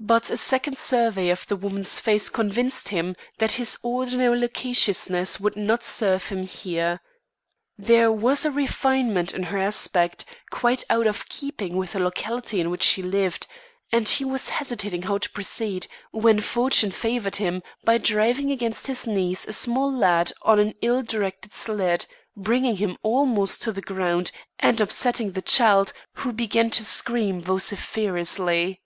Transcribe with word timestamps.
But 0.00 0.30
a 0.30 0.36
second 0.36 0.78
survey 0.78 1.28
of 1.28 1.46
the 1.46 1.54
woman's 1.54 2.00
face 2.00 2.28
convinced 2.28 2.88
him 2.88 3.14
that 3.38 3.52
his 3.52 3.78
ordinary 3.84 4.36
loquaciousness 4.36 5.38
would 5.38 5.54
not 5.54 5.84
serve 5.84 6.26
him 6.28 6.42
here. 6.44 7.00
There 7.78 8.10
was 8.10 8.44
a 8.44 8.50
refinement 8.50 9.32
in 9.32 9.44
her 9.44 9.58
aspect 9.58 10.24
quite 10.50 10.82
out 10.90 11.06
of 11.06 11.28
keeping 11.28 11.76
with 11.76 11.92
the 11.92 12.00
locality 12.00 12.60
in 12.60 12.68
which 12.68 12.82
she 12.82 13.00
lived, 13.00 13.46
and 13.92 14.08
he 14.08 14.24
was 14.24 14.48
hesitating 14.48 15.02
how 15.02 15.18
to 15.18 15.30
proceed, 15.30 15.86
when 16.10 16.40
fortune 16.40 16.90
favoured 16.90 17.36
him 17.36 17.62
by 17.84 17.98
driving 17.98 18.50
against 18.50 18.88
his 18.88 19.06
knees 19.06 19.46
a 19.46 19.52
small 19.52 19.92
lad 19.92 20.32
on 20.42 20.58
an 20.58 20.74
ill 20.82 21.02
directed 21.02 21.54
sled, 21.54 22.06
bringing 22.36 22.78
him 22.78 22.96
almost 23.04 23.62
to 23.62 23.70
the 23.70 23.80
ground 23.82 24.32
and 24.58 24.80
upsetting 24.80 25.30
the 25.32 25.42
child 25.42 25.92
who 26.14 26.32
began 26.32 26.70
to 26.70 26.84
scream 26.84 27.40
vociferously. 27.40 28.80